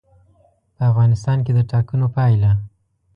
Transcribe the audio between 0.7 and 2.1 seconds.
په افغانستان کې د ټاکنو